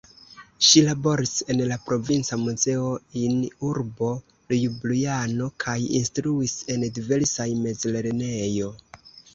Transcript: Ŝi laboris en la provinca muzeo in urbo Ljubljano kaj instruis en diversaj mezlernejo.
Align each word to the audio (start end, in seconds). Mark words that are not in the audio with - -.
Ŝi 0.67 0.81
laboris 0.85 1.33
en 1.53 1.59
la 1.71 1.77
provinca 1.89 2.39
muzeo 2.45 2.87
in 3.25 3.37
urbo 3.69 4.09
Ljubljano 4.55 5.51
kaj 5.67 5.77
instruis 6.01 6.59
en 6.77 6.89
diversaj 6.99 7.51
mezlernejo. 7.65 8.77